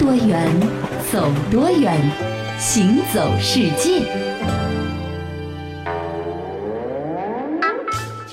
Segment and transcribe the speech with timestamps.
[0.00, 0.48] 多远，
[1.12, 1.94] 走多远，
[2.58, 4.29] 行走世界。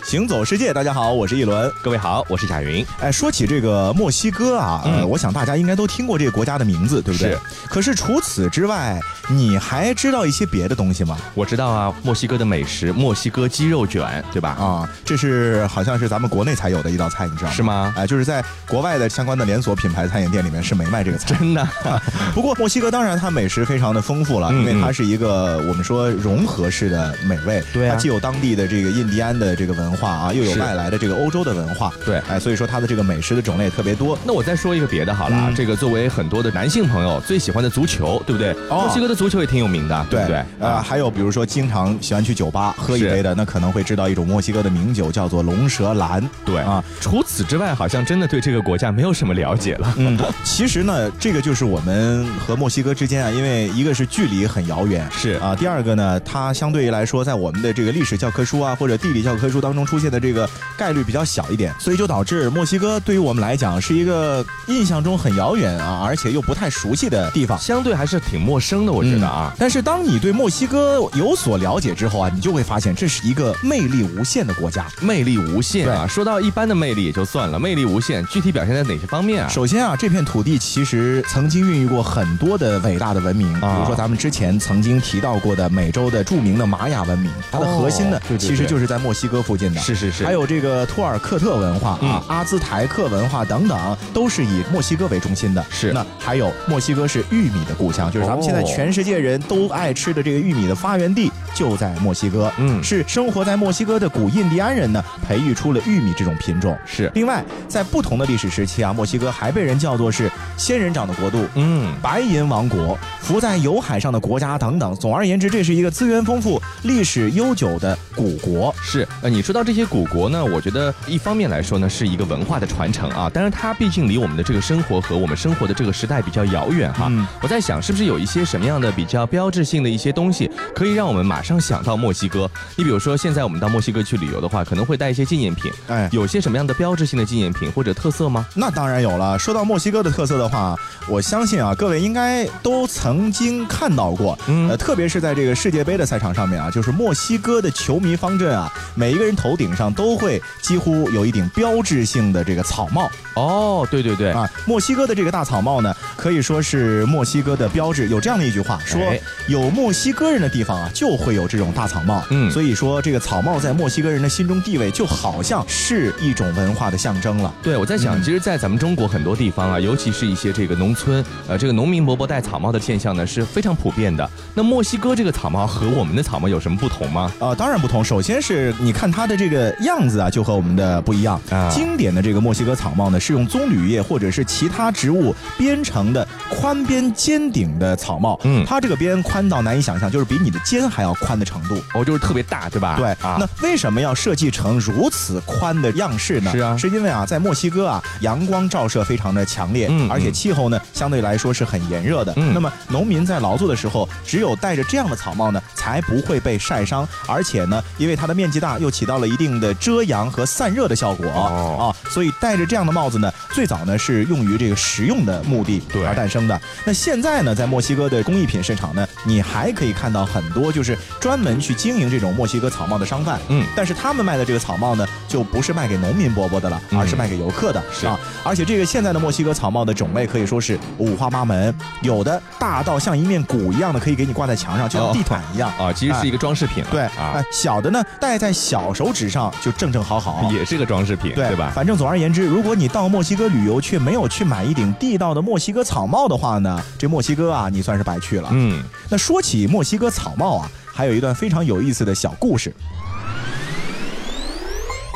[0.08, 1.70] 行走世界，大家好，我是一轮。
[1.82, 2.86] 各位好，我是贾云。
[3.02, 7.32] 哎，说起这个墨西哥啊，呃，我想大家应该都听过这个国家的名字，对不对？
[7.32, 7.40] 是。
[7.68, 8.98] 可是除此之外，
[9.28, 11.18] 你还知道一些别的东西吗？
[11.34, 14.52] 我知道啊，墨西哥的美食，墨西哥鸡肉卷，对吧？
[14.52, 17.54] 啊，这是好像是咱们国内才有的一道菜，你知道吗？
[17.54, 17.94] 是吗？
[17.98, 21.36] 哎，就是在国外的相关的连锁品牌餐饮店里面是没卖这个菜。
[21.36, 21.68] 真的。
[22.34, 27.62] 不过墨西哥当然它美食非常的丰富了，因为它是一个我们说融合式的美味。
[27.74, 30.78] 对它既有当地的这个印第安的这个文化啊，又有外。
[30.78, 34.16] 来的这个欧洲的文化，对，哎，所以说它的这个美食的种类也特别多。
[34.24, 38.54] 那我再说一个别的好了，这个作为很多的男性朋友最喜欢的足球，对不对？
[38.70, 40.46] 墨西哥的足球也挺有名的，对不对？
[40.60, 46.84] 呃，还有比如说经常喜欢去酒吧喝一杯的，那可能会知道一种墨西哥的名酒叫做龙舌兰，对啊。
[47.02, 49.92] 除此之外，好像真的对这个国家没有什么了解了。
[49.98, 61.48] 嗯， 其实呢，这个就是我们和墨西哥之间啊，因为一个是距离很遥远，是啊，第二个呢，它相对于来说，在我们的这个历史教科书啊或者地理教科书当中出现的这个概率比较小。
[61.48, 69.54] 一点，所以就导致墨西哥对于我们来讲是一个印象中很遥远啊，而且又不太熟悉的地方，相对还是挺陌生的，我觉得啊。
[69.58, 76.06] 但是当你对墨西哥有所了解之后啊，你就会发现这是一个魅力无限的国家，魅力无限啊。
[76.06, 79.48] 说到一般的魅力也就算了，魅力无限，具体表现在哪些方面啊？
[79.48, 89.77] 首先啊，这片土地其实曾经孕育过很多的伟大的文明，比如说咱们之前曾经提到过的美洲的著名的玛雅文明，它的核心呢，其实就是在墨西哥附近的。
[89.78, 90.26] 是是是。
[90.26, 92.24] 还有这个托尔克特文化啊。
[92.28, 95.66] 阿兹台克文化等等，都是以墨西哥为中心的。
[95.70, 102.52] 是，那还有墨西哥是玉米的故乡，就是咱们现在全世界人都爱吃的这个玉米的发源地就在墨西哥。
[102.58, 106.78] 嗯，是生活在墨西哥的古印第安人呢，培育出了玉米这种品种。
[106.86, 114.94] 是，另外在不同的历史时期啊，墨西哥还被人叫做是仙人掌的国度，嗯，白银王国，浮在油海上的国家等等。
[114.96, 118.76] 总而言之，这是一个资源丰富、历史悠久的古国。
[118.82, 122.18] 是，呃，你说到这些古国呢，我觉得一方面来说呢，是一。
[122.18, 127.12] 个文化的传承啊，但是它毕竟离我们的这个生活和我们生活的这个时代比较遥远哈。
[127.44, 132.50] 我在想，是不是有一些什么样的比较标志性的一些东西，可以让我们马上想到墨西哥？
[132.76, 135.72] 你比如说，现在我们到墨西哥去旅游的话，可能会带一些纪念品。
[135.88, 138.48] 哎，有些什么样的标志性的纪念品或者特色吗？
[138.56, 139.38] 那当然有了。
[139.38, 140.76] 说到墨西哥的特色的话，
[141.08, 144.40] 我相信啊，各位应该都曾经看到过。
[144.48, 152.08] 呃，特别是在这个世界杯的赛场上面啊，就是墨西哥的球迷方阵啊，每一个人头顶上都会几乎有一顶标志。
[152.08, 158.08] 性的这个草帽哦，对对对啊，墨西哥的这个大草帽呢，可以说是墨西哥的标志。
[158.08, 159.02] 有这样的一句话说，
[159.48, 162.24] 有墨西哥人的地方啊，就会有这种大草帽。
[162.30, 167.54] 嗯，所以说这个草帽在墨西哥人的心中地位，就好像是一种文化的象征了。
[167.62, 174.30] 对，我在想，其实，在咱们中国很多地方啊，尤其是一些这个农村，呃，这个农民伯伯戴草帽的现象呢，是非常普遍的。
[174.54, 177.32] 那墨西哥这个草帽和我们的草帽有什么不同吗？
[177.40, 178.04] 啊，当然不同。
[178.04, 181.70] 首先是你看它的这个样子啊，就和我们的不一样啊。
[181.70, 188.40] 经典的这个墨西哥草帽呢，是用棕榈叶或者是其他植物编成的宽边尖顶的草帽。
[188.44, 191.82] 嗯，它这个边宽到难以想象，就是比你的肩还要宽的程度。
[191.94, 192.96] 哦，就是特别大，对吧？
[192.98, 193.38] 对啊。
[193.40, 196.52] 那为什么要设计成如此宽的样式呢？
[196.52, 202.34] 是啊，是因为啊，在墨西哥啊，阳光照射非常的强烈，嗯，而且气候呢相对来说是很炎热的。
[202.36, 207.08] 嗯，那么农民在劳作的时候，只有戴着这样的草帽呢，才不会被晒伤。
[207.28, 211.26] 而且呢，因为它的面积大，又起到了一定的遮阳和散热的效果。
[211.28, 212.10] 哦啊。
[212.10, 216.60] 所以戴着这样的帽子呢，最早呢是用于这个实用的目的而诞生的。
[216.86, 223.40] 那现在呢，在墨西哥的工艺品市场呢，你还可以看到很多就是专门去经营这种墨西哥草帽的商贩。
[223.50, 227.84] 嗯，但是他们卖的这个草帽呢，就不是卖给农民伯伯的了，而是卖给游客的。
[227.94, 236.84] 是啊，而且这个现在的墨西哥草帽的种类可以说是五花八门，有的大到像一面鼓一样的，可以给你挂在墙上，就像地毯一样啊，其实是一个装饰品。
[236.90, 241.72] 对啊，小的呢戴在小手指上就正正好好，也是个装饰品，对吧？
[241.76, 242.08] 反正总。
[242.08, 248.48] 总而言之，如果你到墨西哥旅游却没有去买一顶地道的墨西哥草帽的话呢，这墨西哥啊，你算是白去了。
[248.54, 252.74] 嗯，那说起墨西哥草帽啊，还有一段非常有意思的小故事。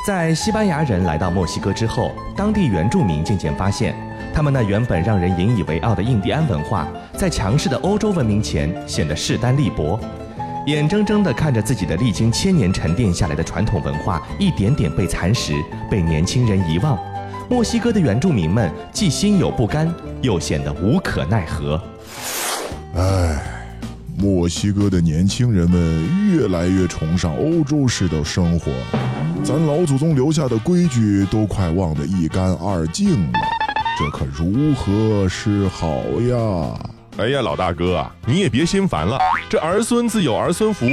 [0.06, 3.96] 在西班牙人来到墨西哥之后，当地原住民渐渐发现，
[4.32, 6.88] 他们那原本让人引以为傲的印第安文化，
[7.18, 10.00] 在强势的欧洲文明前显得势单力薄。
[10.68, 15.54] 眼睁睁地看着自己的历经千年沉淀下来的传统文化一点点被蚕食，
[15.90, 16.96] 被年轻人遗忘，
[17.50, 19.92] 墨西哥的原住民们既心有不甘，
[20.22, 21.82] 又显得无可奈何。
[22.96, 23.42] 唉，
[24.22, 28.72] 墨西哥的年轻人们越来越崇尚欧洲式的生活，
[29.44, 33.40] 咱老祖宗留下的规矩都快忘得一干二净了。
[33.98, 36.78] 这可如何是好呀？
[37.18, 39.18] 哎呀，老大哥啊，你也别心烦了，
[39.50, 40.86] 这儿孙自有儿孙福，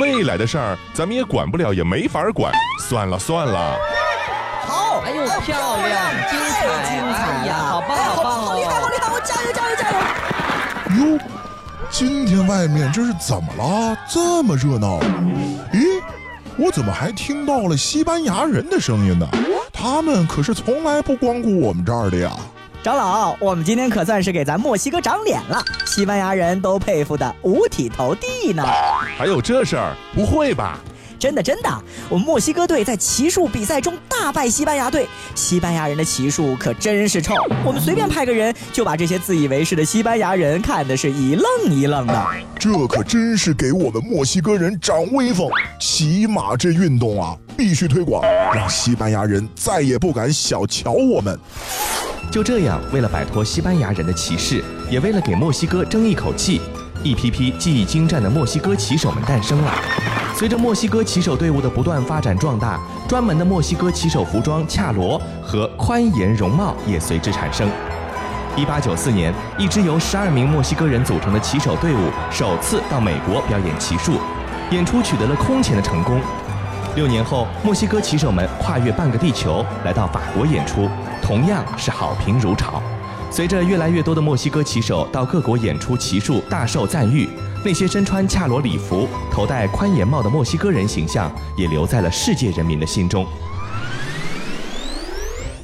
[0.00, 2.52] 未来的事儿咱们也管不了，也没法管，
[2.88, 3.76] 算了算了。
[4.64, 9.96] 好，哎呦，漂亮，精彩，精彩呀，好棒，好棒，好厉害，好厉害，我加油，加油，加油！
[10.96, 11.18] 哟，
[11.90, 13.96] 今天外面这是怎么了？
[14.08, 14.98] 这么热闹？
[15.72, 16.02] 咦，
[16.56, 19.26] 我怎么还听到了西班牙人的声音呢？
[19.72, 22.32] 他们可是从来不光顾我们这儿的呀。
[22.82, 28.64] 长老，我们今天可算是给咱墨西哥长脸了，西班牙人都佩服的五体投地呢。
[29.16, 29.94] 还有这事儿？
[30.14, 30.78] 不会吧？
[31.18, 37.34] 真的真的，我们墨西哥队在骑术比赛中大败西班牙队，西班牙人的骑术可真是臭，
[37.64, 42.26] 我们随便派个人就把这些自以为是的西班牙人看的是一愣一愣的。
[42.58, 45.48] 这可真是给我们墨西哥人长威风，
[45.80, 48.22] 骑马这运动啊，必须推广，
[48.54, 51.38] 让西班牙人再也不敢小瞧我们。
[52.30, 56.60] 就这样，为了摆脱西班牙人的歧视，也为了给墨西哥争一口气，
[57.02, 59.72] 一批批技艺精湛的墨西哥骑手们诞生了。
[60.38, 62.78] 随着墨西哥骑手队伍的不断发展壮大，
[63.08, 67.66] 专门的墨西哥骑手服装恰罗和宽檐容貌也随之产生。
[68.54, 74.18] 一八九四年，一支由十二名墨西哥人组成的骑手队伍首次到美国表演骑术，
[74.70, 76.20] 演出取得了空前的成功。
[76.96, 80.86] 六年后，墨西哥骑手们跨越半个地球来到法国演出。
[81.22, 82.82] 同样是好评如潮。
[83.30, 87.26] 随着越来越多的墨西哥骑手到各国演出骑术，大受赞誉，
[87.66, 93.26] 那些身穿恰罗礼服、头戴宽檐帽的墨西哥人形象也留在了世界人民的心中。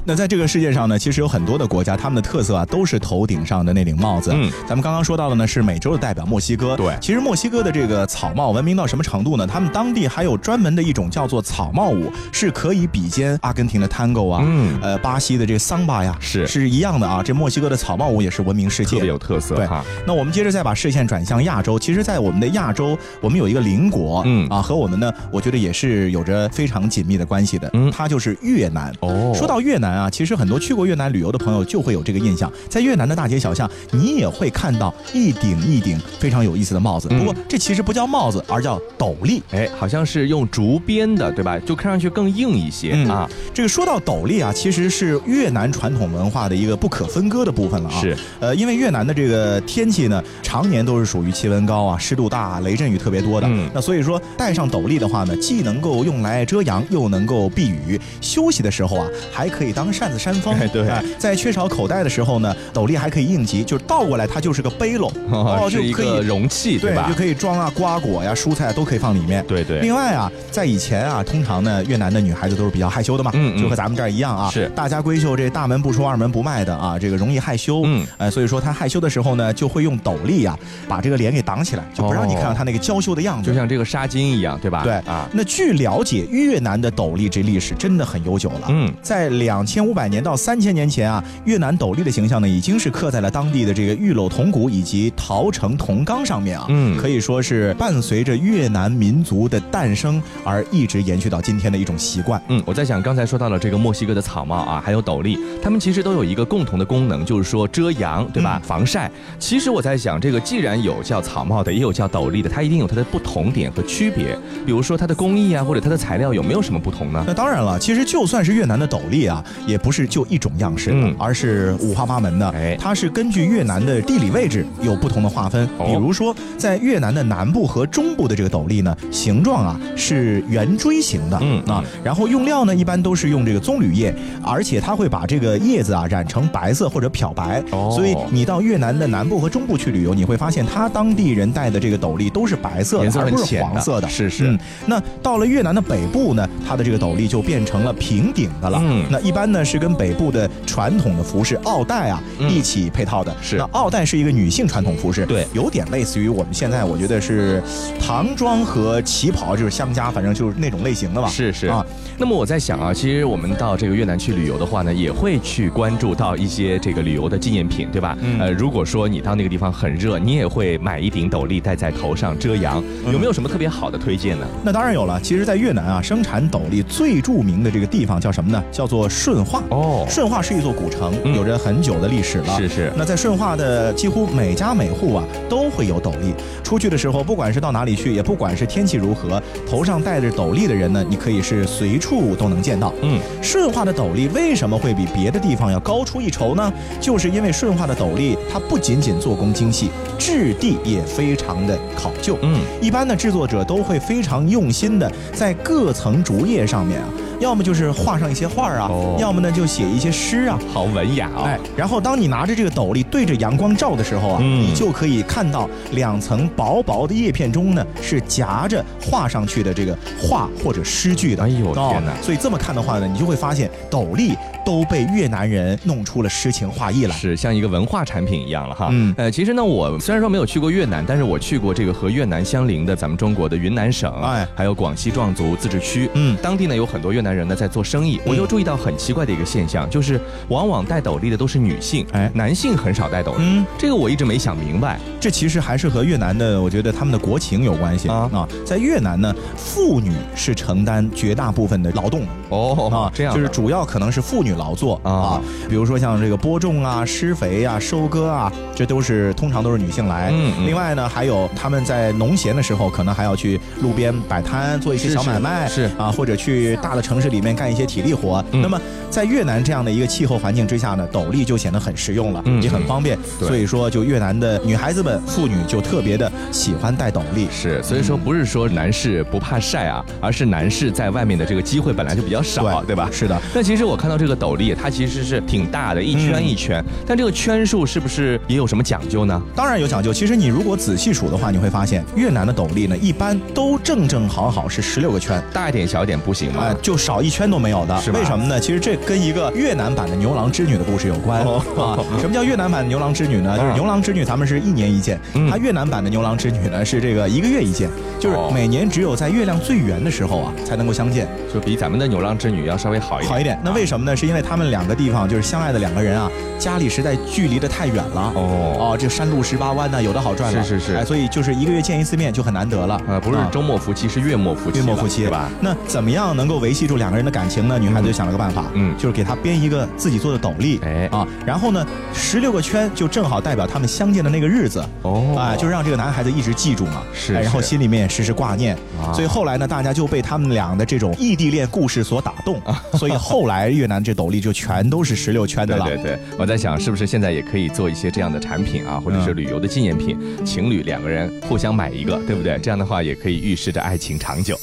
[0.05, 4.33] 那在这个世界上呢，其实有很多的国家，他们的特色啊，都是头顶上的那顶帽子。
[4.35, 6.77] 嗯，咱们刚刚说到的呢，是美洲的代表墨西哥。
[6.77, 9.47] 对，其实墨西哥的这个草帽文明到什么程度呢？
[9.47, 17.23] 他们当地还有专门的一种叫做草帽舞，是可以比肩阿根廷的 tango 啊，嗯，呃，巴西的这个桑巴呀，是是一样的啊。
[17.23, 19.55] 这墨西哥的草帽舞也是闻名世界，特别有特色。
[19.55, 19.69] 对，
[20.05, 27.71] 那我们接着再把视线转向亚洲，其实，在我们的亚洲，我们有一个邻国，嗯啊，和我们呢，我觉得也是有着非常紧密的关系的。
[27.75, 28.93] 嗯，它就是越南。
[29.01, 30.73] 哦，说到越南啊，其实很多去。
[30.73, 37.09] 过越南旅游的朋友就会有这个印象，在越南的大街小巷，你也会看到一顶一顶非常有意思的帽子。
[37.09, 39.43] 不过这其实不叫帽子，而叫斗笠。
[39.51, 41.59] 哎，好像是用竹编的，对吧？
[41.59, 43.29] 就看上去更硬一些啊。
[43.53, 48.01] 这个说到斗笠啊，其实是越南传统文化的一个不可分割的部分了啊。
[48.01, 53.47] 是，呃，因为越南的这个天气呢，常年都是属于气温高啊、湿度大、雷阵雨特别多的。
[53.47, 53.69] 嗯。
[53.75, 58.01] 那所以说，戴上斗笠的话呢，既能够用来遮阳，又能够避雨。
[58.23, 60.55] 休息的时候啊，还可以当扇子扇风。
[60.71, 60.87] 对，
[61.19, 67.07] 在缺少口袋的时候呢，斗笠还可以应急，就是倒过来它就是个背篓， 哦，就可以容器，对吧？
[67.09, 69.43] 就可以装啊瓜果呀、蔬菜都可以放里面。
[69.49, 69.81] 对对。
[69.81, 80.59] 另外啊，在以前啊，通常呢，越南的女孩子都是比较害羞的嘛，嗯，就和咱们这儿一样啊，是大家闺秀这大门不出二门不迈的啊，这个容易害羞，嗯，呃，所以说她害羞的时候呢，就会用斗笠啊，
[80.89, 84.83] 把这个脸给挡起来，就不让你看到她那个娇羞的样子，就像这个纱巾一样，对吧？
[84.83, 85.29] 对啊。
[85.33, 91.25] 那据了解，越南的斗笠这历史真的很悠久了，嗯，在两千五百年到三千年前啊。
[91.47, 102.41] 越南斗笠的形象呢，已经是刻在了当地的这个玉镂铜鼓以及陶城铜缸上面啊，嗯，可以说是伴随着越南民族的诞生而一直延续到今天的一种习惯。
[102.49, 108.61] 嗯，我在想，刚才说到了这个墨西哥的草帽啊，还有斗笠，它们其实都有一个共同的功能，就是说遮阳，对吧？
[108.63, 109.11] 防晒。
[109.39, 114.37] 其实我在想，这个既然有叫草帽的，也有叫斗笠的，它一定有它的不同点和区别。
[114.67, 117.25] 比如说它的工艺啊，或者它的材料有没有什么不同呢？
[117.27, 120.91] 那当然了，其实就算是越南的斗笠啊，也不是就一种样式。
[120.93, 121.15] 嗯。
[121.19, 125.69] 而是五花八门的，哎，它是根据越南的地理位置有不同的划分。
[125.87, 137.63] 比如说，在越南的南部和中部的这个斗笠呢，形状啊是圆锥形的，嗯啊，然后用料呢一般都是用这个棕榈叶，而且它会把这个叶子啊染成白色或者漂白。
[137.71, 144.09] 哦，所以你到越南的南部和中部去旅游，你会发现它当地人戴的这个斗笠都是白色的，而不是黄色的。
[144.09, 144.49] 是是。
[144.49, 148.81] 嗯，那到了越南的北部呢，它的这个斗笠就变成了平顶的了。
[148.83, 151.13] 嗯，那一般呢是跟北部的传统。
[151.13, 157.63] 的服饰奥黛啊，一起配套的是那奥黛是一个女性传统服饰，对，有点类似于我们现在我觉得是
[158.01, 161.29] 唐装和旗袍就是相加，反正就是那种类型的吧。
[161.29, 161.85] 是是啊，
[162.17, 168.17] 那么我在想啊，其实我们到这个越南去旅游的话呢，也会去关注到一些这个旅游的纪念品，对吧？
[168.39, 174.47] 呃，如果说你到那个地方很热，你也会买一顶斗笠戴在头上遮阳，有没有什么特别好的推荐呢？
[174.65, 178.65] 那当然有了，其实，在越南啊，生产斗笠最著名的这个地方叫什么呢？
[178.73, 179.63] 叫做顺顺化。
[179.71, 182.57] 哦，顺化是一座古城，有着很久的历史了。
[182.57, 182.93] 是是。
[182.97, 186.33] 那在顺化的几乎每家每户啊，都会有斗笠。
[186.63, 192.93] 出去的时候，不管是到哪里去，也不管是天气如何，头上戴着斗笠的人呢，你可以是随处都能见到。
[193.03, 196.73] 嗯，顺化的斗笠为什么会比别的地方要高出一筹呢？
[197.01, 202.39] 就是因为顺化的斗笠，它不仅仅做工精细，质地也非常的考究。
[202.43, 207.09] 嗯，一般的制作者都会非常用心的在各层竹叶上面啊。
[207.43, 211.43] 要么就是画上一些画啊，要么呢就写一些诗啊，好文雅啊。
[211.47, 221.43] 哎，然后当你拿着这个斗笠对着阳光照的时候啊，你就可以看到两层薄薄的叶片中呢是夹着画上去的这个画或者诗句的。
[221.43, 222.13] 哎呦天哪！
[222.23, 228.87] 所以这么看的话呢，你就会发现斗笠都被越南人弄出了诗情画意来，是像一个文化产品一样了哈。
[228.93, 236.09] 嗯，呃，其实呢，我虽然说没有去过越南，但是我去过这个和越南相邻的咱们中国的云南省，哎，还有广西壮族自治区。
[236.15, 237.32] 嗯，当地呢有很多越南。
[237.33, 243.39] 人呢在做生意，我就注意到很奇怪的一个现象，就是往往戴斗笠的都是女性，哎，男性很少戴斗笠。
[243.41, 244.99] 嗯，这个我一直没想明白。
[245.21, 248.29] 这其实还是和越南的，我觉得他们的国情有关系啊。
[248.33, 252.23] 啊，在越南呢，妇女是承担绝大部分的劳动。
[252.49, 260.31] 哦，啊，这样就是主要可能是妇女劳作啊，比如说像这个播种啊、施肥啊、收割啊，这都是通常都是女性来。
[260.33, 268.45] 嗯，另外呢，还有他们在农闲的时候，可能还要去路边摆摊做一些小买卖，是啊，或者去大的城市里面干一些体力活。
[268.53, 273.19] 那么在越南这样的一个气候环境之下呢，斗笠就显得很实用了，也很方便。
[273.41, 277.49] 所以说，就越南的女孩子们、妇女就特别的喜欢戴斗笠。
[277.51, 282.41] 是，所以说不是说男士不怕晒啊，而是男士在外面的这个机会本来就比较。
[282.43, 283.09] 少对吧？
[283.11, 283.41] 是的。
[283.55, 286.85] 那其实我看到这个斗笠，它其实是挺大的，一圈一圈。
[287.07, 289.41] 但这个圈数是不是也有什么讲究呢？
[289.57, 290.13] 当然有讲究。
[290.13, 296.75] 其实你如果仔细数的话，你会发现越南的斗笠呢，一般都正正好好是十六个圈，大一点小一点不行吗？
[296.83, 297.95] 就少一圈都没有的。
[298.13, 298.61] 为什么呢？
[298.61, 301.99] 其实这跟一个越南版的牛郎织女的故事有关啊。
[302.21, 303.59] 什么叫越南版的牛郎织女呢？
[303.59, 307.91] 就是牛郎织女咱们是一年一见，它越南版的牛郎织女呢是这个一个月一见，
[308.21, 313.31] 就是每年只有在月亮最圆的时候啊才能够相见，就比咱们的牛郎织女要稍微好一点。
[313.31, 314.15] 好一点，那为什么呢？
[314.15, 318.33] 是因为他们两个地方就是相爱的两个人啊，家里实在距离的太远了。
[318.37, 320.63] 哦哦，这山路十八弯呢，有的好转了。
[320.63, 323.01] 是是是，哎，所以就是一个月见一次面就很难得了。
[323.09, 324.79] 呃，不是周末夫妻，是月末夫妻。
[324.79, 325.51] 月末夫妻，对吧？
[325.61, 327.79] 那怎么样能够维系住两个人的感情呢？
[327.79, 334.85] 女孩子就想了个办法，嗯，就是给他编一个自己做的斗笠，哎啊，然后呢，十六个圈就正好代表他们相见的那个日子。
[335.01, 337.03] 哦，啊，就让这个男孩子一直记住嘛。
[337.15, 338.77] 是，然后心里面时时挂念。
[339.15, 342.61] 所以后来呢，大家就被他们俩的这种异地恋故事所打动。
[342.99, 345.87] 所以后来越南这斗笠就全都是十六圈的了。
[345.87, 352.59] 对对对，我在想是不是现在也可以做一些这样的产品啊，或者是旅游的纪念品，情侣两个人互相买一个，对不对？
[352.63, 354.59] 这样的话也可以预示着爱情长久。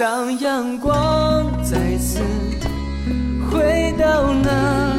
[0.00, 2.20] 当阳光再次
[3.50, 4.94] 回到那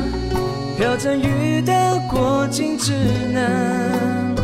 [0.78, 1.74] 飘着雨的
[2.08, 2.94] 过境之
[3.34, 4.36] 南，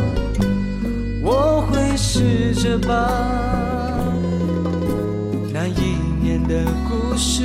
[1.22, 3.08] 我会试着把
[5.54, 6.42] 那一年。
[6.48, 7.42] 的故事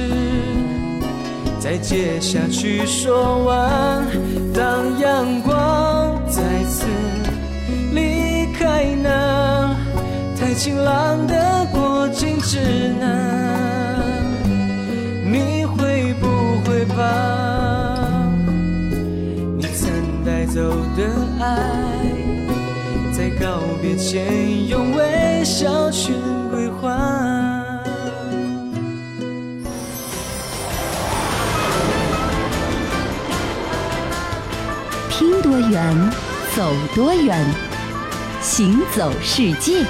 [1.59, 4.05] 再接下去说完。
[4.53, 6.85] 当阳光再次
[7.93, 9.42] 离开那
[10.55, 12.59] 晴朗的过境之
[12.99, 14.13] 南，
[15.25, 18.23] 你会不会把
[19.57, 19.91] 你曾
[20.23, 20.61] 带走
[20.95, 21.09] 的
[21.41, 21.57] 爱，
[23.11, 26.13] 在告别前用微笑去
[26.51, 27.81] 归还？
[35.09, 36.11] 听多远，
[36.55, 37.43] 走多远，
[38.39, 39.83] 行走世界。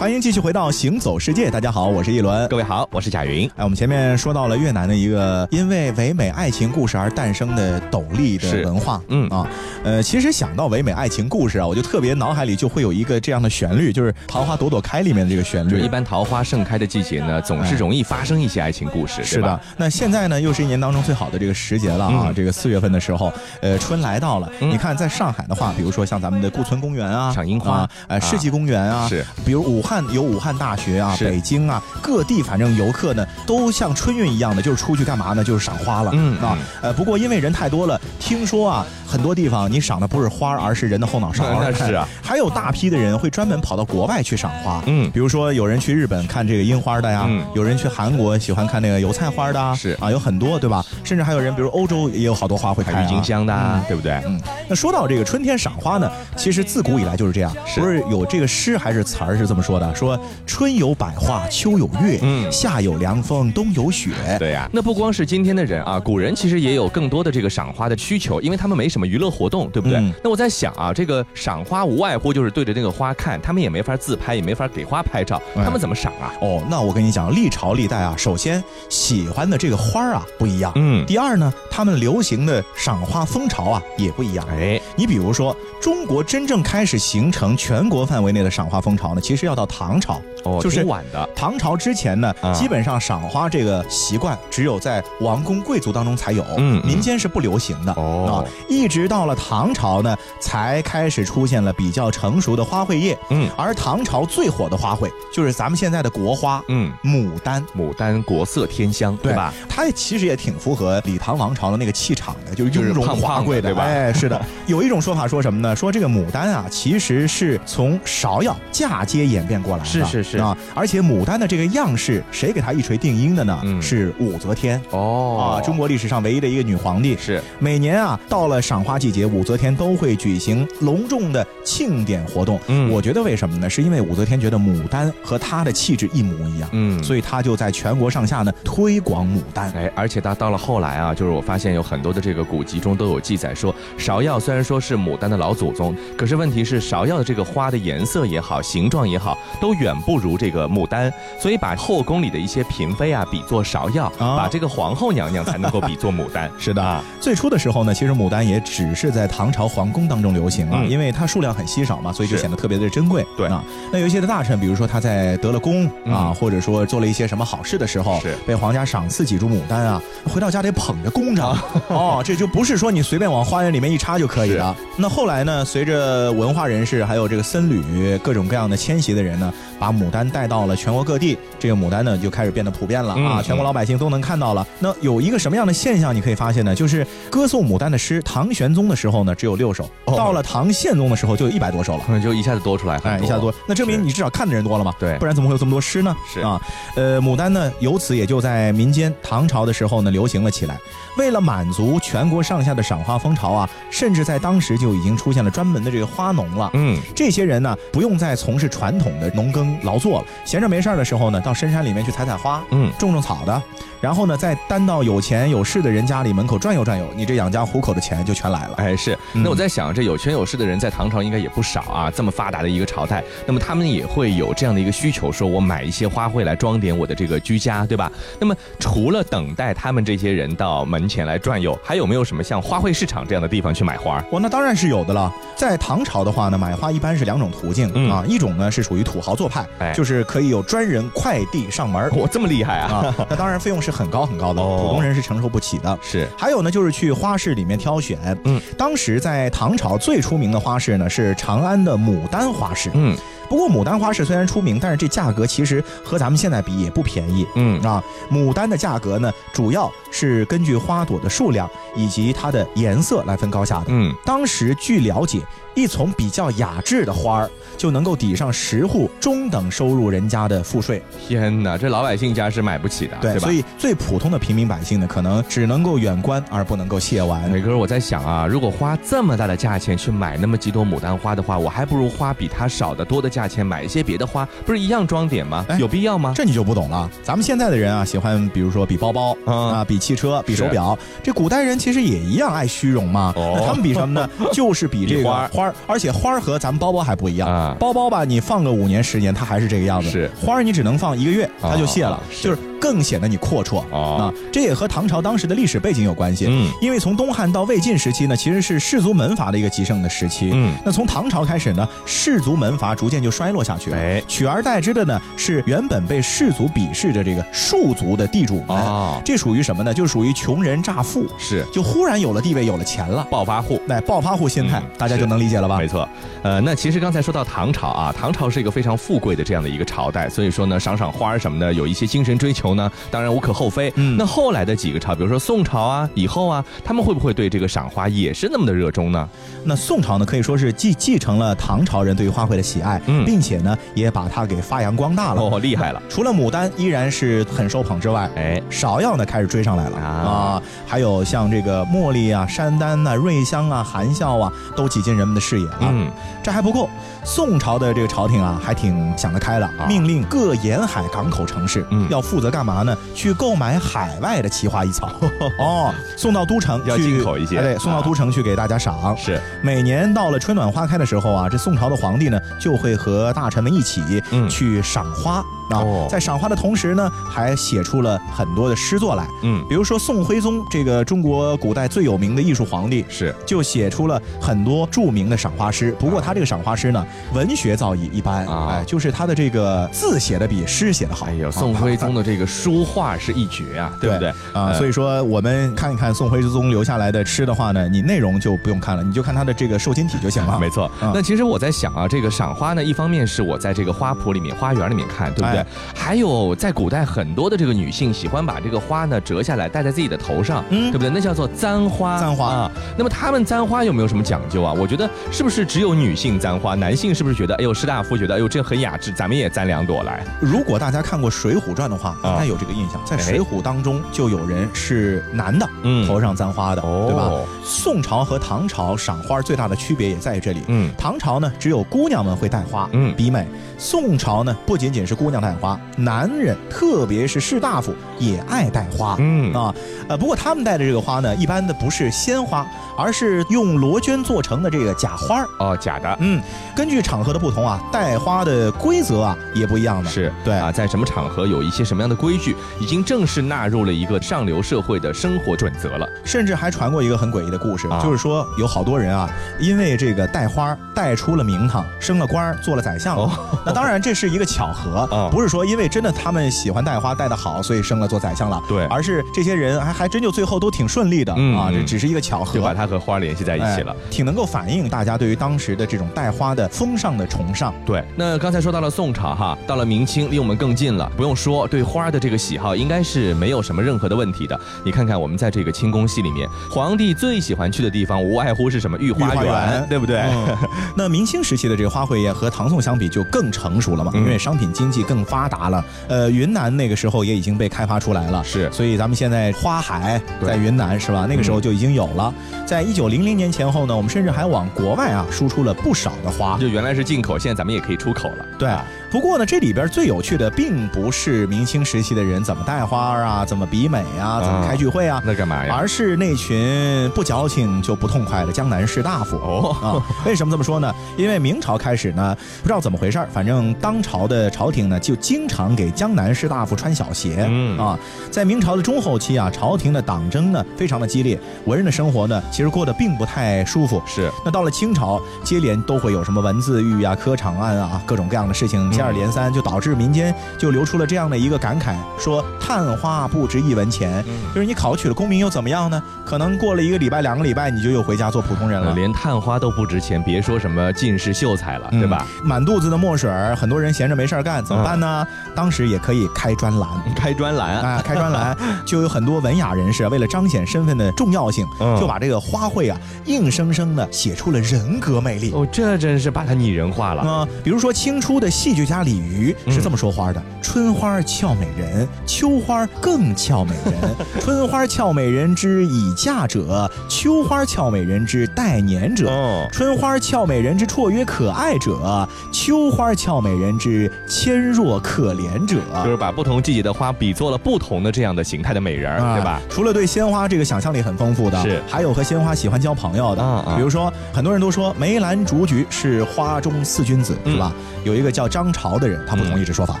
[0.02, 3.48] 欢迎继续回到《行走世界》，大家好，我是一轮，各位好，我是贾云。
[3.50, 9.46] 哎，我们前面说到了越南的一个因为唯美爱情故事而诞生的斗笠的文化，嗯啊，
[9.84, 15.78] 呃，其实想到唯美爱情故事啊，我就特别脑海里就会有一个这样的旋律，就是《桃花朵朵开》里面的这个旋律。
[15.78, 19.60] 一般桃花盛开的季节呢，总是容易发生一些爱情故事，是的。
[19.76, 24.50] 那现在呢，又是一年当中最好的这个时节了啊，这个四月份的时候，呃，春来到了。
[24.58, 29.91] 你看，在上海的话，比如说像咱们的顾村公园啊，赏樱花，呃，世纪公园啊，是，比如武汉。
[30.12, 35.42] 有武汉大学啊，北京啊，各地反正游客呢都像春运一样的，就是出去干嘛呢？
[35.42, 36.12] 就是赏花了。
[36.14, 41.44] 嗯啊，呃，不过因为人太多了，听说啊，很多地方你赏的不是花，而是人的后脑勺。
[41.60, 44.82] 那是啊，还有大批的人会专门跑到国外去赏花。
[44.86, 49.76] 嗯，比如说有人去日本看这个樱花的呀，有人去韩国喜欢看那个油菜花的。
[49.76, 50.82] 是啊，有很多对吧？
[51.04, 54.12] 甚至还有人，比如欧洲也有好多花会开，郁金香的，对不对？
[54.24, 59.94] 嗯，那说到这个春天赏花呢，其实自古以来就是这样，不是有这个诗还是词儿是这么说的？
[59.94, 64.10] 说春有百花，秋有月，嗯，夏有凉风，冬有雪。
[64.38, 70.02] 对呀，那不光是今天的人啊，古人其实也有更多的这个赏花的需求，因为他们没什么娱乐活动，对不对？
[70.22, 76.32] 那我在想啊，这个赏花无外乎就是对着那个花看，他们也没法自拍，也没法给花拍照，他们怎么赏啊？
[76.40, 84.46] 哦，那我跟你讲，历朝历代啊，首先喜欢的这个花啊不一样，嗯，第二呢，他们流行的赏花风潮啊也不一样。
[84.50, 91.28] 哎，你比如说，中国真正开始形成全国范围内的赏花风潮呢，其实要到唐朝，哦，就是晚的。
[91.34, 97.92] 唐朝之前呢，基本上赏花这个习惯只有在王公贵族当中才有，嗯，民间是不流行的。
[97.92, 103.18] 哦，一直到了唐朝呢，才开始出现了比较成熟的花卉业。
[103.30, 107.62] 嗯，而唐朝最火的花卉就是咱们现在的国花，嗯，牡丹。
[107.76, 109.52] 牡丹国色天香，对吧？
[109.68, 113.84] 它其实也挺符合李唐王朝的那个气场的，就是雍容华贵的，对吧？
[113.84, 114.40] 哎，是的。
[114.66, 115.74] 有一种说法说什么呢？
[115.74, 119.88] 说这个牡丹啊，其实是从芍药嫁接演变过来的。
[119.88, 123.60] 是是是啊，而且牡丹的这个样式，谁给它一锤定音的呢？
[123.80, 124.80] 是武则天。
[124.90, 127.16] 哦，啊，中国历史上唯一的一个女皇帝。
[127.16, 132.58] 是每年啊，到了赏花季节，武则天都会举行隆重的庆典活动。
[132.68, 133.68] 嗯，我觉得为什么呢？
[133.68, 136.68] 是因为武则天觉得牡丹和她的气质一模一样。
[136.72, 139.70] 嗯，所以她就在全国上下呢推广牡丹。
[139.72, 156.50] 哎，而且她到了后来啊，就是我发现有很多的这个古籍中都有记载说，芍药虽然说是牡丹的老祖宗，可是问题是芍药的这个花的颜色也好，形状也好，都远不如这个牡丹，所以把后宫里的一些嫔妃啊比作芍药，把这个皇后娘娘才能够比作牡丹。
[156.58, 163.26] 是的，最初的时候呢，其实牡丹也只是在唐朝皇宫当中流行啊，因为它数量很稀少嘛，所以就显得特别的珍贵。
[163.36, 170.02] 对啊，那有一些的大臣，比如说他在得了功啊，或者说做了一些什么好事的时候，是被皇家赏赐几株牡丹啊，
[170.32, 171.42] 回到家得捧着供着。
[171.88, 174.76] 哦，这就不是说你随便往花园里面一插就可以了。
[174.96, 175.64] 那后来呢？
[175.72, 179.52] 随着文化人士还有这个僧侣各种各样的迁徙的人呢，
[179.82, 183.42] 把牡丹带到了全国各地，这个牡丹呢就开始变得普遍了啊！
[183.42, 184.64] 全国老百姓都能看到了。
[184.78, 186.72] 那有一个什么样的现象你可以发现呢？
[186.72, 193.52] 就是歌颂牡丹的诗，唐玄宗的时候呢只有六首，到了唐宪宗的时候就有一百多首了，就一下子多出来，哎，一下子多。
[193.66, 194.94] 那证明你至少看的人多了嘛？
[195.00, 196.16] 对，不然怎么会有这么多诗呢？
[196.32, 196.60] 是啊，
[196.94, 200.78] 呃，牡丹呢由此也就在民间唐朝的时候呢流行了起来。
[201.18, 206.70] 为了满足全国上下的赏花风潮啊，甚至在当时就已经出现了专门的这个花农了。
[206.74, 213.62] 嗯，这些人呢，不用再从事传统的农耕劳作了，闲着没事的时候呢，到深山里面去采采花，嗯，种种草的。
[214.00, 218.74] 然后呢，再单到有钱有势的人家里门口转悠转悠，你这养家糊口的钱就全来了。
[218.78, 219.16] 哎，是。
[219.32, 228.10] 那我在想，这有权有势的人在唐朝应该也不少啊，这么发达的一个朝代，那么他们也会有这样的一个需求，说我买一些花卉来装点我的这个居家，对吧？
[228.40, 234.20] 那么除了等待他们这些人到门前来转悠，还有没有什么像花卉市场这样的地方去买花？
[234.32, 235.32] 哦，那当然是有的了。
[235.54, 242.08] 在唐朝的话呢，买花一般是两种途径啊，一种呢是属于土豪做派，就是可以有专人快递上门。
[242.16, 243.14] 我，这么厉害啊！
[243.28, 244.62] 那当然费用是很高很高的。
[244.62, 245.98] 普通人是承受不起的。
[246.00, 248.18] 是，还有呢，就是去花市里面挑选。
[248.44, 252.90] 嗯，当时在唐朝最出名的花市呢，是长安的牡丹花市。
[252.94, 253.16] 嗯。
[253.48, 257.46] 不过牡丹花市虽然出名，但是这价格其实和咱们现在比也不便宜。
[257.54, 263.86] 嗯啊，牡丹的价格呢，主要是根据花朵的数量以及它的颜色来分高下的。
[263.88, 265.40] 嗯，当时据了解，
[265.74, 271.02] 一丛比较雅致的花儿就能够抵上十户中等收入人家的赋税。
[271.28, 273.40] 天哪，这老百姓家是买不起的，对吧？
[273.40, 277.52] 所以最普通的平民百姓呢，可能只能够远观而不能够亵玩。
[277.52, 283.41] 伟哥，我在想啊，如果花这么大的价钱去买那么几朵牡丹花的话，我还不如花比它少的多的价。
[283.42, 285.66] 价钱买一些别的花，不是一样装点吗？
[285.78, 286.32] 有必要吗？
[286.36, 287.10] 这你就不懂了。
[287.22, 290.96] 咱们现在的人啊，喜欢比如说比包包啊，比汽车，比手表。
[291.22, 293.32] 这古代人其实也一样爱虚荣嘛。
[293.36, 294.30] 那他们比什么呢？
[294.52, 295.74] 就是比这个花儿。
[295.86, 297.76] 而且花儿和咱们包包还不一样。
[297.78, 300.08] 包包吧，你放个五年十年，它还是这个样子。
[300.08, 302.22] 是花儿，你只能放一个月，它就谢了。
[302.40, 302.58] 就是。
[302.82, 304.34] 更显得你阔绰啊！
[304.50, 306.46] 这也和唐朝当时的历史背景有关系。
[306.48, 310.50] 嗯，因为从东汉到魏晋时期呢，其实是士族门阀的一个极盛的时期。
[310.52, 313.96] 嗯，那从唐朝开始呢，士族门阀逐渐就衰落下去了。
[313.96, 319.22] 哎，取而代之的呢，是原本被士族鄙视的这个庶族的地主啊。
[319.24, 319.94] 这属于什么呢？
[319.94, 323.80] 就属于穷人乍富，是就忽然有了地位，有了钱了，暴发户。
[323.86, 325.78] 那暴发户心态，大家就能理解了吧？
[325.78, 326.08] 没错。
[326.42, 332.71] 呃，那其实刚才说到唐朝啊，唐朝是一个非常富贵的这样的一个朝代，所以说呢，赏赏花什么的，有一些精神追求。
[332.72, 333.92] 由呢，当然无可厚非。
[333.96, 339.28] 嗯，那后来的几个朝，比如说宋朝啊，以后啊，他们会不会对这个赏花也是那么的热衷呢？
[339.64, 345.42] 那宋朝呢，可以说是继继承了唐朝人对于花卉的喜爱，嗯，并且呢，也把它给发扬光大了。
[345.42, 346.02] 哦，厉害了！
[346.08, 355.78] 除了牡丹依然是很受捧之外，哎，芍药呢开始追上来了啊，还有像这个茉莉啊、山丹啊、瑞香啊、含笑啊，都挤进人们的视野了。
[355.82, 356.10] 嗯，
[356.42, 356.88] 这还不够，
[357.24, 362.96] 宋朝的这个朝廷啊，还挺想得开的，命令各沿海港口城市要负责干嘛呢？
[363.14, 365.12] 去购买海外的奇花异草
[365.58, 369.16] 哦，送到都城要进口一些，对，送到都城去给大家赏。
[369.16, 374.02] 是，每年到了春暖花开的时候啊，这宋朝的皇帝呢，就会和大臣们一起
[374.48, 375.42] 去赏花。
[375.70, 379.26] 哦，在赏花的同时呢，还写出了很多的诗作来。
[379.42, 385.96] 嗯，比如说宋徽宗这个中国古代最有名的艺术皇帝，是就写出了很多著名的赏花诗。
[385.98, 391.26] 不过他这个赏花诗呢，文学造诣一般啊，哎，就是他的这个字写的比诗写的好。
[391.26, 394.72] 哎呦，宋徽宗的这个书画是一绝啊，对不对啊？
[394.74, 400.58] 所以说我们看一看宋徽宗留下来的诗的话呢，你内容就不用看了，你就看他的这个瘦金体就行了。
[400.60, 400.90] 没错。
[401.14, 405.64] 那其实我在想啊，这个赏花呢，一方面是我在这个花圃里面、花园里面看，对不对？
[405.94, 411.08] 还有在古代很多的这个女性喜欢把这个花呢折下来戴在自己的头上，嗯，对不对？
[411.08, 412.18] 那叫做簪花。
[412.18, 412.70] 簪花啊。
[412.98, 414.72] 那么他们簪花有没有什么讲究啊？
[414.72, 420.22] 我觉得是不是只有女性簪花，男性是不是觉得哎呦士大夫觉得哎呦这很雅致，咱们也簪两朵来？
[420.40, 427.30] 如果大家看过《水浒传》的话，应该有这个印象，在《水浒》当中就有人是男的，嗯，头上簪花的，对吧？
[427.64, 433.44] 宋朝和唐朝赏花最大的区别也在于这里，嗯，唐朝呢只有姑娘们会戴花，嗯，比美；
[433.78, 439.72] 宋朝呢不仅仅是姑娘戴花，男人特别是士大夫也爱戴花，嗯啊，
[440.08, 442.66] 呃，不过他们戴的这个花呢，一般的不是鲜花。
[442.94, 446.14] 而是用罗绢做成的这个假花哦，假的。
[446.20, 446.40] 嗯，
[446.76, 450.10] 根据场合的不同啊，戴花的规则啊也不一样的。
[450.10, 456.08] 是对啊，在什么场合有一些什么样的规矩，已经正式纳入了一个上流社会的生活准则了。
[456.24, 463.16] 甚至还传过一个很诡异的故事，就是说有好多人啊，因为这个带花带出了名堂，升了官，做了宰相。
[463.16, 463.28] 哦，
[463.66, 468.62] 那当然这是一个巧合， 不是说因为真的他们喜欢带花带得好，所以升了做宰相了。
[468.68, 472.54] 对，而是这些人还还真就最后都挺顺利的啊，这只是一个巧合。
[472.54, 472.86] 就把他。
[472.92, 477.72] 和花联系在一起了，挺能够反映大家对于当时的这种带花的风尚的崇尚。
[477.86, 484.58] 对，那刚才说到了宋朝哈，到了明清，离我们更近了，不用说，对花的这个喜好应该是没有什么任何的问题的。
[484.84, 490.22] 你看看我们在这个清宫戏里面，皇帝最喜欢去的地方无外乎是什么御花园，对不对？
[490.94, 495.84] 那明清时期的这个花卉业和唐宋相比就更成熟了嘛，因为商品经济更发达了。
[496.08, 501.26] 呃，云南那个时候也已经被开发出来了，是，所以咱们现在花海在云南是吧？
[501.28, 502.32] 那个时候就已经有了，
[502.66, 506.58] 在一九零零年前后呢，我们甚至还往国外啊输出了不少的花。
[506.58, 508.44] 就原来是进口，现在咱们也可以出口了。
[508.58, 508.68] 对。
[509.12, 515.76] 不过呢，这里边最有趣的并不是明清时期的人怎么戴花啊，怎么比美啊，怎么开聚会啊，那干嘛呀？
[515.78, 520.00] 而是那群不矫情就不痛快的江南士大夫哦啊！
[520.24, 520.90] 为什么这么说呢？
[521.18, 527.98] 因为明朝开始呢，不知道怎么回事反正当朝的朝廷呢就经常给江南士大夫穿小鞋嗯啊。
[528.30, 534.02] 在明朝的中后期啊，朝廷的党争呢非常的激烈，文人的生活呢其实过得并不太舒服。
[534.06, 534.32] 是。
[534.42, 538.90] 那到了清朝，接连都会有什么文字狱啊、科场案啊，各种各样的事情。
[539.02, 546.00] 接二连三，就导致民间就流出了这样的一个感慨：说探花不值一文钱，就是你考取了功名又怎么样呢？
[546.24, 548.94] 可能过了一个礼拜、两个礼拜，你就又回家做普通人了。
[548.94, 552.24] 连探花都不值钱，别说什么进士秀才了，对吧？
[552.44, 555.26] 满肚子的墨水，很多人闲着没事干，怎么办呢？
[555.54, 561.66] 当时也可以开专栏， 开专栏啊，开专栏，就有很多文雅人士为了彰显身份的重要性，
[561.98, 565.50] 就把这个花卉啊，硬生生的写出了人格魅力。
[565.52, 567.48] 哦，这真是把它拟人化了啊！
[567.64, 569.32] 比如说清初的戏剧家李渔。
[569.32, 573.94] 鱼是这么说花的：春花俏美人，秋花更俏美人。
[574.40, 579.30] 春花俏美人之已嫁者，秋花俏美人之待年者。
[579.72, 585.80] 春花俏美人之绰约可爱者，秋花俏美人之纤弱可怜者。
[586.04, 589.60] 就是把不同季节的花比作了不同的这样的形态的美人，对吧？
[589.70, 593.64] 除了对鲜花这个想象力很丰富的，是还有和鲜花喜欢交朋友的。
[593.76, 597.72] 比如说，很多人都说梅兰竹菊是花中四君子，是吧？
[598.04, 599.20] 有一个叫张潮的人。
[599.24, 600.00] 他不同意这说法，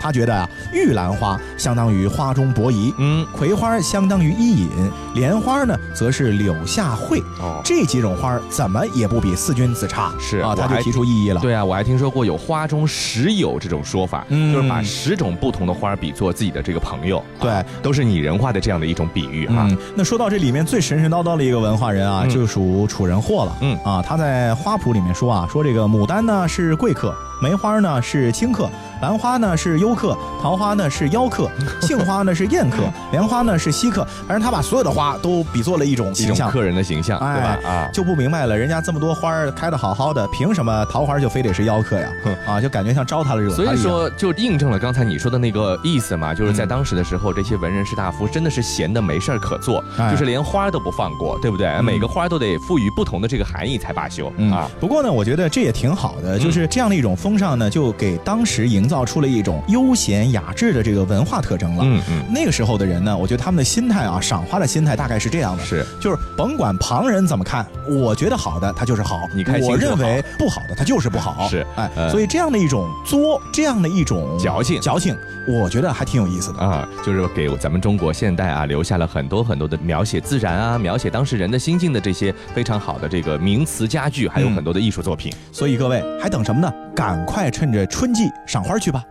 [0.00, 4.70] 他觉得啊，玉兰花相当于花中伯夷，嗯，葵花相当于伊尹，
[5.14, 7.20] 莲花呢则是柳下惠。
[7.38, 10.10] 哦，这几种花怎么也不比四君子差。
[10.18, 11.40] 是啊，他就提出异议了。
[11.40, 17.22] 对啊，我还听说过有花中十友这种说法，就是把十种不同的花比作自己的这个朋友。
[17.38, 19.68] 对，都是拟人化的这样的一种比喻哈。
[19.94, 23.56] 那说到这里面最神神叨叨的一个文化人啊，就属楚人霍了。
[23.60, 27.14] 嗯啊，他在花圃里面说啊，说这个牡丹呢是贵客。
[27.42, 28.68] 梅花呢是清客，
[29.00, 31.50] 兰花呢是幽客，桃花呢是妖客，
[31.82, 32.82] 杏花呢是艳客，
[33.12, 34.06] 莲花呢是稀客。
[34.26, 37.58] 反正他把所有的花都比作了一种形象，客人的形象，对吧？
[37.68, 42.08] 啊，就不明白了，人家这么多花开的好好的，凭什么桃花就非得是妖客呀？
[42.46, 51.80] 啊，就感觉像招他了惹他所以说，就印证了刚才你说的那个意思嘛，就是在当时的时候，这些文人士大夫真的是闲的没事儿可做，就是连花都不放过，对不对？
[51.80, 54.68] 每个花都得赋予不同的这个含义才罢休啊。
[54.78, 61.84] 不过呢，我觉得这也挺好的，就是这样的一种风尚呢，就给当时营造出了一种悠闲雅致的这个文化特征了。
[61.86, 65.86] 嗯嗯，那个时候的人呢，我觉得他们的心态啊，赏花的心态大概是这样的，是。
[66.00, 74.80] 就是甭管旁人怎么看，我觉得好的它就是好，你开心我认为不好的它就是不好，是哎，所以这样的一种作，这样的一种矫情。
[74.80, 76.58] 矫情，我觉得还挺有意思的。
[76.58, 85.32] 啊，就是给咱们中国现代啊留下了很多很多的描写自然啊，描写当事人的心境的这些非常好的这个名词佳句，还有很多的艺术作品。
[85.52, 86.72] 所以各位还等什么呢？
[86.94, 89.04] 赶快趁着春季赏花去吧。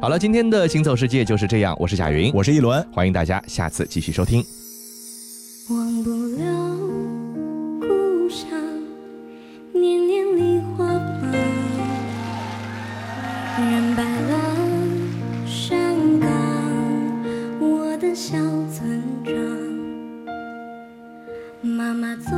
[0.00, 1.76] 好了，今天的行走世界就是这样。
[1.78, 4.44] 我是贾云，我是一轮，欢迎大家下次继续收听。
[5.70, 6.44] 忘不了
[7.80, 8.48] 故乡
[9.72, 11.32] 年年梨花放，
[13.58, 14.38] 染白了
[15.46, 16.30] 山岗，
[17.58, 18.36] 我的小
[18.70, 19.34] 村庄。
[21.62, 22.36] 妈妈坐